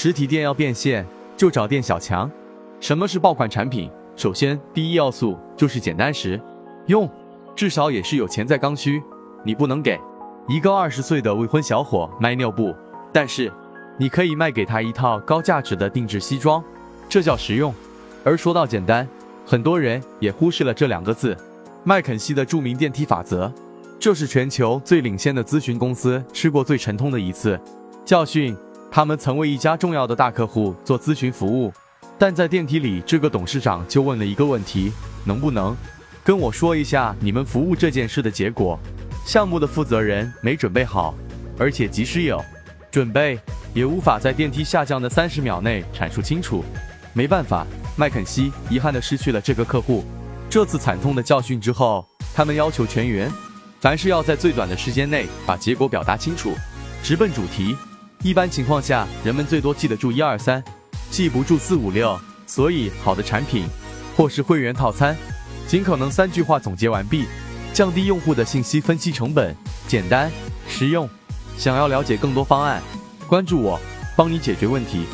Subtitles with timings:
[0.00, 1.04] 实体店要变现，
[1.36, 2.30] 就找店小强。
[2.78, 3.90] 什么是爆款产品？
[4.14, 6.40] 首先，第一要素就是简单实
[6.86, 7.10] 用，
[7.56, 9.02] 至少也是有钱在刚需。
[9.44, 9.98] 你不能给
[10.46, 12.72] 一个二十岁的未婚小伙卖尿布，
[13.12, 13.52] 但是
[13.98, 16.62] 你可以卖给他一套高价值的定制西装，
[17.08, 17.74] 这叫实用。
[18.22, 19.04] 而说到简单，
[19.44, 21.36] 很多人也忽视了这两个字。
[21.82, 23.52] 麦肯锡的著名电梯法则，
[23.98, 27.58] 这是全球最领先的咨询公司吃过最沉痛的一次
[28.04, 28.56] 教训。
[28.98, 31.72] 他们曾为一家重要的大客户做咨询服务，
[32.18, 34.92] 但在电梯里，这个董事长就问了一个问题：
[35.24, 35.76] 能不能
[36.24, 38.76] 跟我说一下你们服务这件事的结果？
[39.24, 41.14] 项目的负责人没准备好，
[41.56, 42.44] 而且即使有
[42.90, 43.38] 准备，
[43.72, 46.64] 也无法在电梯下降的三十秒内阐述清楚。
[47.12, 50.04] 没办法，麦肯锡遗憾地失去了这个客户。
[50.50, 52.04] 这次惨痛的教训之后，
[52.34, 53.30] 他们要求全员，
[53.80, 56.50] 凡事要在最短的时间内把结果表达清楚，
[57.00, 57.76] 直奔主题。
[58.22, 60.62] 一般情况下，人们最多记得住一二三，
[61.10, 62.18] 记不住四五六。
[62.46, 63.66] 所以，好的产品
[64.16, 65.16] 或是会员套餐，
[65.66, 67.26] 尽可能三句话总结完毕，
[67.72, 69.54] 降低用户的信息分析成本，
[69.86, 70.30] 简单
[70.66, 71.08] 实用。
[71.58, 72.82] 想要了解更多方案，
[73.28, 73.78] 关注我，
[74.16, 75.04] 帮你解决问题。